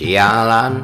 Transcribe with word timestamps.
Sialan. 0.00 0.80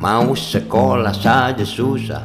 Mau 0.00 0.32
sekolah 0.32 1.12
saja 1.12 1.60
susah. 1.60 2.24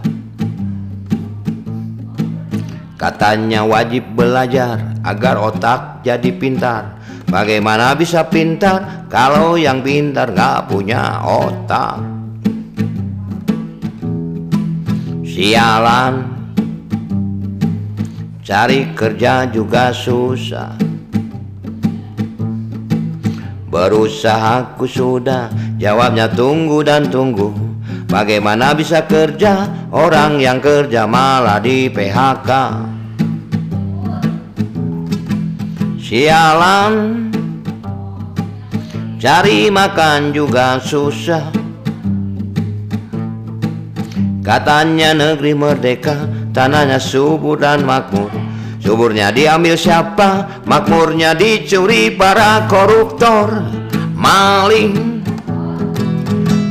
Katanya 2.96 3.68
wajib 3.68 4.16
belajar 4.16 4.80
agar 5.04 5.36
otak 5.36 6.08
jadi 6.08 6.32
pintar. 6.32 6.96
Bagaimana 7.28 7.92
bisa 7.92 8.24
pintar 8.24 9.04
kalau 9.12 9.60
yang 9.60 9.84
pintar 9.84 10.32
gak 10.32 10.72
punya 10.72 11.20
otak? 11.28 12.00
Sialan. 15.28 16.24
Cari 18.40 18.96
kerja 18.96 19.44
juga 19.52 19.92
susah 19.92 20.93
Berusaha 23.74 24.78
ku 24.78 24.86
sudah. 24.86 25.50
Jawabnya 25.82 26.30
tunggu 26.30 26.86
dan 26.86 27.10
tunggu. 27.10 27.50
Bagaimana 28.06 28.78
bisa 28.78 29.02
kerja? 29.10 29.66
Orang 29.90 30.38
yang 30.38 30.62
kerja 30.62 31.10
malah 31.10 31.58
di 31.58 31.90
PHK 31.90 32.50
Sialan. 35.98 36.94
Cari 39.18 39.74
makan 39.74 40.30
juga 40.30 40.78
susah. 40.78 41.50
Katanya 44.44 45.16
negeri 45.16 45.56
merdeka 45.56 46.28
Tanahnya 46.54 47.02
subur 47.02 47.58
dan 47.58 47.82
makmur 47.88 48.43
Suburnya 48.84 49.32
diambil 49.32 49.80
siapa? 49.80 50.60
Makmurnya 50.68 51.32
dicuri 51.40 52.12
para 52.12 52.68
koruptor. 52.68 53.64
Maling. 54.12 55.24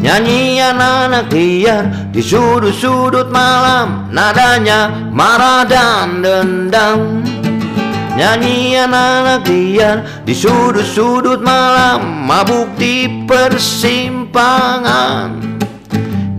Nyanyian 0.02 0.74
anak 0.76 1.32
liar 1.32 2.12
Di 2.12 2.20
sudut-sudut 2.20 3.32
malam. 3.32 4.12
Nadanya 4.12 4.92
marah 5.08 5.64
dan 5.64 6.20
dendam. 6.20 7.24
Nyanyian 8.12 8.92
anak 8.92 9.48
liar 9.48 10.04
Di 10.28 10.36
sudut-sudut 10.36 11.40
malam. 11.40 12.28
Mabuk 12.28 12.76
di 12.76 13.24
persimpangan 13.24 15.40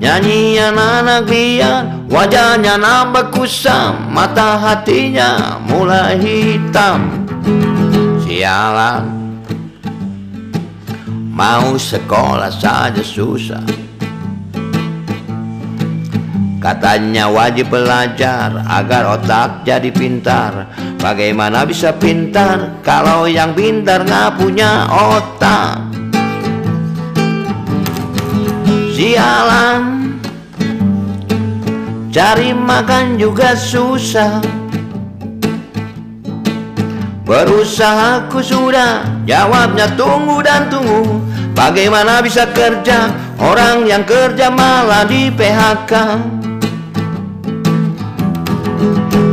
Nyanyian 0.04 0.76
anak 0.76 1.32
liar 1.32 1.88
Wajahnya 2.12 2.76
nambah 2.76 3.32
kusam 3.32 4.12
Mata 4.12 4.60
hatinya 4.60 5.56
mulai 5.64 6.20
hitam. 6.20 7.24
Sialan. 8.28 9.08
Mau 11.34 11.80
sekolah 11.80 12.52
saja 12.52 13.02
susah. 13.02 13.64
Katanya 16.62 17.32
wajib 17.32 17.74
belajar 17.74 18.62
agar 18.70 19.18
otak 19.18 19.66
jadi 19.66 19.90
pintar. 19.90 20.70
Bagaimana 21.02 21.66
bisa 21.66 21.96
pintar 21.96 22.84
kalau 22.86 23.26
yang 23.26 23.56
pintar 23.58 24.06
nggak 24.06 24.38
punya 24.38 24.86
otak 24.88 25.93
Sialan 29.04 30.16
Cari 32.08 32.56
makan 32.56 33.20
juga 33.20 33.52
susah. 33.52 34.40
Berusaha 37.28 38.32
ku 38.32 38.40
sudah 38.40 39.04
Jawabnya 39.28 39.92
tunggu 40.00 40.40
dan 40.40 40.72
tunggu. 40.72 41.20
Bagaimana 41.52 42.24
bisa 42.24 42.48
kerja? 42.48 43.12
Orang 43.44 43.84
yang 43.92 44.08
kerja 44.08 44.48
malah 44.48 45.04
di 45.04 45.28
PHK 45.28 45.92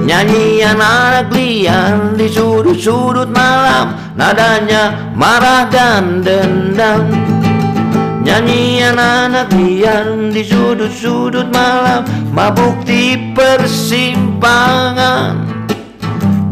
Nyanyian 0.02 0.82
anak 0.82 1.30
liar 1.30 2.18
di 2.18 2.26
sudut-sudut 2.26 3.30
malam. 3.30 3.94
Nadanya 4.18 5.14
marah 5.14 5.70
dan 5.70 6.26
dendam 6.26 7.38
Nyanyian 8.30 8.94
anak 8.94 9.50
liar 9.58 10.06
di 10.30 10.46
sudut-sudut 10.46 11.50
malam 11.50 12.06
Mabuk 12.30 12.86
di 12.86 13.34
persimpangan. 13.34 15.34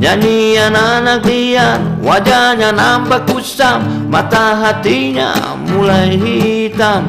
Nyanyian 0.03 0.75
anak 0.75 1.23
liar 1.23 1.79
Wajahnya 2.03 2.75
nampak 2.75 3.31
kusam 3.31 4.11
Mata 4.11 4.59
hatinya 4.59 5.55
mulai 5.71 6.19
hitam. 6.19 7.07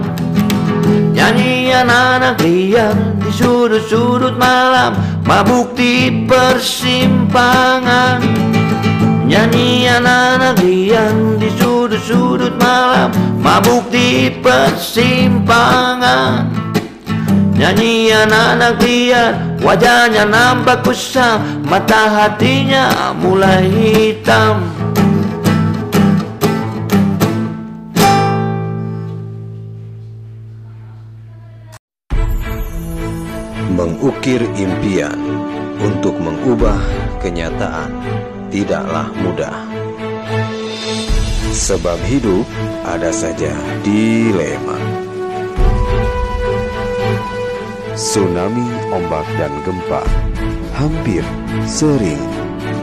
Nyanyian 1.18 1.90
anak 1.90 2.38
liar 2.46 2.94
Di 3.26 3.34
sudut-sudut 3.34 4.38
malam 4.38 4.94
Mabuk 5.26 5.74
di 5.74 6.14
persimpangan. 6.30 8.22
Nyanyian 9.26 10.06
anak 10.06 10.62
liar 10.62 11.10
di 11.42 11.50
sudut-sudut 11.58 12.49
malam 12.60 13.10
Mabuk 13.40 13.88
di 13.90 14.30
persimpangan 14.44 16.52
Nyanyian 17.56 18.30
anak 18.30 18.84
liar 18.84 19.34
Wajahnya 19.64 20.28
nampak 20.28 20.84
kusam 20.84 21.64
Mata 21.64 22.28
hatinya 22.28 23.16
mulai 23.16 23.72
hitam 23.72 24.68
Mengukir 33.80 34.44
impian 34.60 35.16
untuk 35.80 36.20
mengubah 36.20 36.76
kenyataan 37.24 37.96
tidaklah 38.52 39.08
mudah. 39.24 39.56
Sebab 41.60 42.00
hidup 42.08 42.48
ada 42.88 43.12
saja 43.12 43.52
dilema. 43.84 44.80
Tsunami, 48.00 48.64
ombak, 48.96 49.28
dan 49.36 49.52
gempa 49.68 50.00
hampir 50.80 51.20
sering 51.68 52.24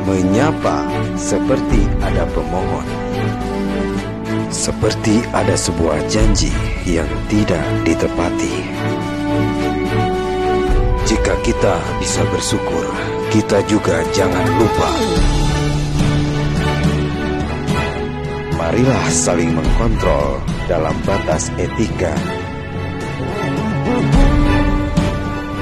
menyapa 0.05 0.85
seperti 1.17 1.89
ada 2.05 2.29
pemohon. 2.37 2.85
Seperti 4.53 5.25
ada 5.33 5.57
sebuah 5.57 6.05
janji 6.13 6.53
yang 6.85 7.09
tidak 7.33 7.65
ditepati. 7.89 8.55
Jika 11.09 11.33
kita 11.41 11.81
bisa 11.97 12.23
bersyukur, 12.29 12.87
kita 13.33 13.65
juga 13.73 14.05
jangan 14.13 14.45
lupa. 14.61 14.91
Marilah 18.66 19.06
saling 19.15 19.54
mengkontrol 19.54 20.43
dalam 20.66 20.99
batas 21.06 21.54
etika. 21.54 22.10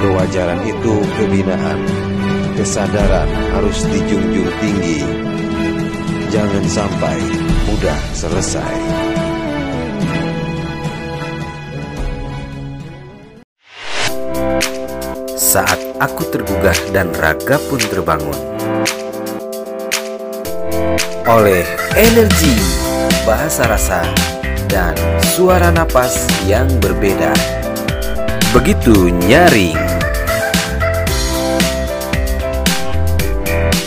Kewajaran 0.01 0.65
itu 0.65 1.05
kebinaan, 1.21 1.85
kesadaran 2.57 3.29
harus 3.53 3.85
dijunjung 3.93 4.49
tinggi. 4.57 5.05
Jangan 6.33 6.65
sampai 6.65 7.21
mudah 7.69 8.01
selesai. 8.17 8.77
Saat 15.37 15.81
aku 16.01 16.25
tergugah 16.33 16.79
dan 16.97 17.13
raga 17.13 17.61
pun 17.69 17.85
terbangun 17.85 18.55
Oleh 21.25 21.65
energi, 21.97 22.84
bahasa 23.25 23.65
rasa, 23.65 24.05
dan 24.69 24.93
suara 25.33 25.73
napas 25.73 26.29
yang 26.45 26.69
berbeda. 26.77 27.33
Begitu 28.53 29.09
nyaring. 29.25 29.81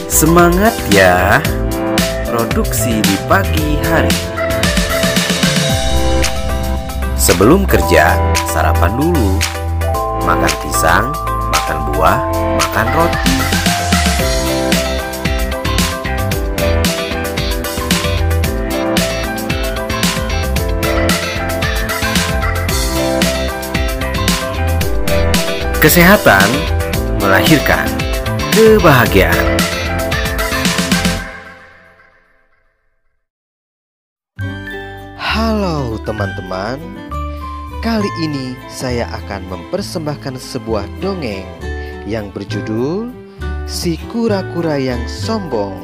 Semangat 0.09 0.73
ya. 0.89 1.37
Produksi 2.27 2.99
di 3.05 3.15
pagi 3.29 3.77
hari. 3.85 4.17
Sebelum 7.13 7.69
kerja, 7.69 8.17
sarapan 8.49 8.97
dulu. 8.97 9.37
Makan 10.25 10.53
pisang, 10.65 11.13
makan 11.53 11.77
buah, 11.93 12.19
makan 12.57 12.87
roti. 12.97 13.36
Kesehatan 25.87 26.51
melahirkan 27.23 27.87
kebahagiaan. 28.51 29.55
Halo 35.15 35.95
teman-teman. 36.03 36.75
Kali 37.79 38.11
ini 38.19 38.59
saya 38.67 39.07
akan 39.15 39.47
mempersembahkan 39.47 40.35
sebuah 40.35 40.83
dongeng 40.99 41.47
yang 42.03 42.35
berjudul 42.35 43.07
Si 43.63 43.95
Kura-Kura 44.11 44.75
yang 44.75 45.07
Sombong 45.07 45.79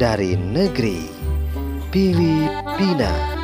dari 0.00 0.32
negeri 0.32 1.04
Filipina. 1.92 3.39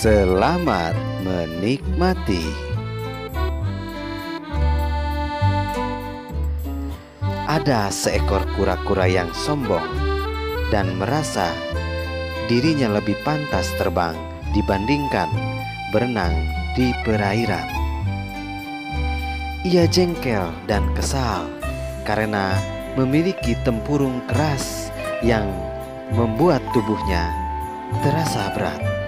Selamat 0.00 0.96
menikmati. 1.20 2.40
Ada 7.44 7.92
seekor 7.92 8.48
kura-kura 8.56 9.04
yang 9.04 9.28
sombong 9.36 9.84
dan 10.72 10.96
merasa 10.96 11.52
dirinya 12.48 12.96
lebih 12.96 13.12
pantas 13.28 13.68
terbang 13.76 14.16
dibandingkan 14.56 15.28
berenang 15.92 16.32
di 16.72 16.96
perairan. 17.04 17.68
Ia 19.68 19.84
jengkel 19.84 20.48
dan 20.64 20.88
kesal 20.96 21.44
karena 22.08 22.56
memiliki 22.96 23.52
tempurung 23.68 24.24
keras 24.32 24.88
yang 25.20 25.44
membuat 26.16 26.64
tubuhnya 26.72 27.28
terasa 28.00 28.48
berat. 28.56 28.99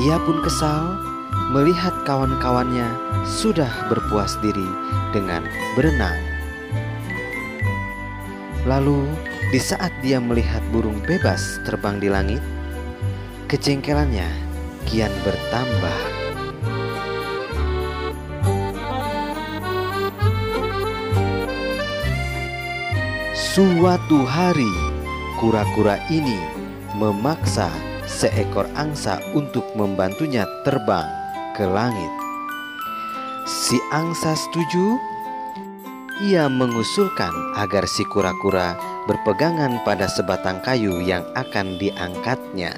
Ia 0.00 0.16
pun 0.24 0.40
kesal 0.40 0.96
melihat 1.52 1.92
kawan-kawannya 2.08 2.88
sudah 3.28 3.68
berpuas 3.92 4.32
diri 4.40 4.64
dengan 5.12 5.44
berenang. 5.76 6.16
Lalu, 8.64 9.04
di 9.52 9.60
saat 9.60 9.92
dia 10.00 10.16
melihat 10.16 10.64
burung 10.72 11.04
bebas 11.04 11.60
terbang 11.68 12.00
di 12.00 12.08
langit, 12.08 12.40
kejengkelannya 13.52 14.24
kian 14.88 15.12
bertambah. 15.20 16.00
Suatu 23.36 24.24
hari, 24.24 24.72
kura-kura 25.36 26.00
ini 26.08 26.40
memaksa 26.96 27.68
seekor 28.10 28.66
angsa 28.74 29.22
untuk 29.38 29.62
membantunya 29.78 30.42
terbang 30.66 31.06
ke 31.54 31.62
langit. 31.62 32.10
Si 33.46 33.78
angsa 33.94 34.34
setuju. 34.34 34.98
Ia 36.20 36.52
mengusulkan 36.52 37.32
agar 37.56 37.88
si 37.88 38.04
kura-kura 38.04 38.76
berpegangan 39.08 39.80
pada 39.88 40.04
sebatang 40.04 40.60
kayu 40.60 41.00
yang 41.00 41.24
akan 41.32 41.80
diangkatnya. 41.80 42.76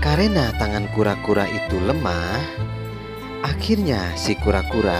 Karena 0.00 0.48
tangan 0.56 0.88
kura-kura 0.96 1.44
itu 1.44 1.76
lemah, 1.76 2.40
akhirnya 3.44 4.16
si 4.16 4.32
kura-kura 4.40 4.96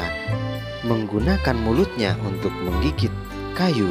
menggunakan 0.84 1.56
mulutnya 1.56 2.12
untuk 2.28 2.52
menggigit 2.52 3.14
kayu 3.56 3.88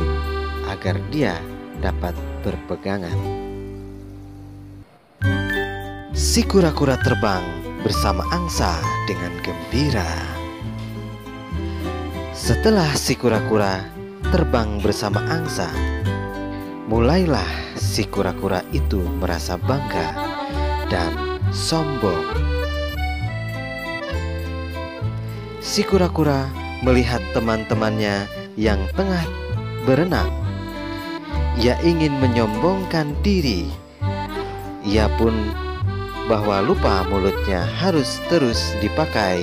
agar 0.70 1.02
dia 1.10 1.34
dapat 1.82 2.14
berpegangan. 2.46 3.16
Si 6.16 6.46
kura-kura 6.46 6.96
terbang 7.02 7.44
bersama 7.84 8.24
angsa 8.32 8.78
dengan 9.10 9.34
gembira. 9.44 10.08
Setelah 12.36 12.92
si 12.94 13.18
kura-kura 13.18 13.84
terbang 14.30 14.80
bersama 14.84 15.24
angsa, 15.28 15.68
mulailah 16.88 17.76
si 17.76 18.06
kura-kura 18.06 18.62
itu 18.76 19.02
merasa 19.18 19.58
bangga 19.58 20.14
dan 20.92 21.12
sombong. 21.50 22.28
Si 25.66 25.82
kura-kura 25.82 26.46
melihat 26.86 27.20
teman-temannya 27.34 28.30
yang 28.54 28.80
tengah 28.94 29.26
berenang. 29.84 30.45
Ia 31.56 31.80
ingin 31.88 32.20
menyombongkan 32.20 33.16
diri. 33.24 33.72
Ia 34.84 35.08
pun 35.16 35.32
bahwa 36.28 36.60
lupa 36.60 37.08
mulutnya 37.08 37.64
harus 37.80 38.20
terus 38.28 38.76
dipakai 38.84 39.40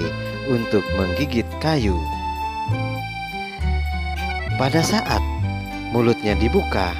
untuk 0.53 0.85
menggigit 0.99 1.47
kayu. 1.63 1.97
Pada 4.61 4.85
saat 4.85 5.23
mulutnya 5.97 6.37
dibuka, 6.37 6.93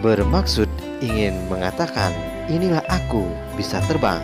bermaksud 0.00 0.70
ingin 1.02 1.34
mengatakan, 1.50 2.14
"Inilah 2.46 2.84
aku 2.86 3.26
bisa 3.58 3.82
terbang." 3.90 4.22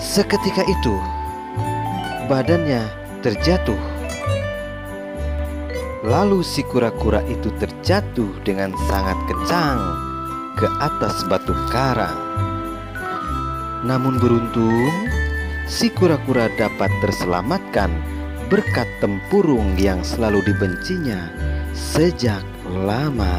Seketika 0.00 0.64
itu, 0.64 0.96
badannya 2.24 2.88
terjatuh. 3.20 3.89
Lalu 6.00 6.40
si 6.40 6.64
kura-kura 6.64 7.20
itu 7.28 7.52
terjatuh 7.60 8.32
dengan 8.40 8.72
sangat 8.88 9.20
kencang 9.28 9.80
ke 10.56 10.64
atas 10.80 11.20
batu 11.28 11.52
karang. 11.68 12.16
Namun 13.84 14.16
beruntung, 14.16 14.88
si 15.68 15.92
kura-kura 15.92 16.48
dapat 16.56 16.88
terselamatkan 17.04 17.92
berkat 18.48 18.88
tempurung 19.04 19.76
yang 19.76 20.00
selalu 20.00 20.40
dibencinya 20.48 21.28
sejak 21.76 22.48
lama. 22.64 23.36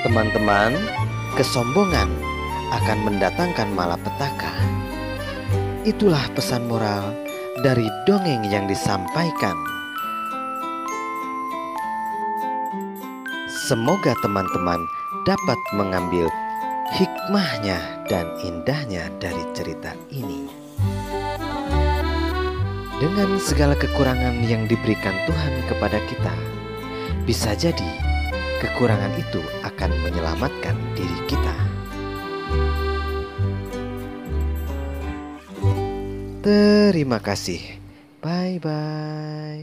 Teman-teman, 0.00 0.80
kesombongan 1.36 2.08
akan 2.72 2.98
mendatangkan 3.04 3.68
malapetaka. 3.76 4.52
Itulah 5.84 6.24
pesan 6.32 6.64
moral 6.64 7.12
dari 7.60 7.84
dongeng 8.08 8.48
yang 8.48 8.64
disampaikan. 8.64 9.54
Semoga 13.68 14.16
teman-teman 14.24 14.80
dapat 15.28 15.58
mengambil 15.76 16.26
hikmahnya 16.96 17.78
dan 18.08 18.26
indahnya 18.40 19.12
dari 19.20 19.44
cerita 19.52 19.92
ini. 20.08 20.48
Dengan 23.02 23.34
segala 23.42 23.74
kekurangan 23.74 24.46
yang 24.46 24.70
diberikan 24.70 25.14
Tuhan 25.26 25.54
kepada 25.66 25.98
kita, 26.06 26.34
bisa 27.26 27.52
jadi 27.58 27.90
kekurangan 28.62 29.18
itu 29.18 29.42
akan 29.66 29.90
menyelamatkan 30.06 30.78
diri 30.94 31.18
kita. 31.26 31.71
Terima 36.42 37.22
kasih. 37.22 37.78
Bye 38.18 38.58
bye. 38.58 39.62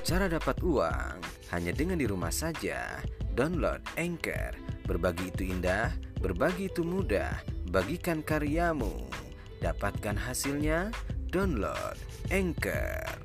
Cara 0.00 0.32
dapat 0.32 0.56
uang 0.64 1.20
hanya 1.52 1.76
dengan 1.76 2.00
di 2.00 2.08
rumah 2.08 2.32
saja. 2.32 3.04
Download 3.36 3.84
Anchor. 4.00 4.56
Berbagi 4.88 5.28
itu 5.28 5.52
indah, 5.52 5.92
berbagi 6.24 6.72
itu 6.72 6.80
mudah. 6.80 7.44
Bagikan 7.68 8.24
karyamu. 8.24 9.12
Dapatkan 9.60 10.16
hasilnya. 10.16 10.88
Download 11.28 12.00
Anchor. 12.32 13.19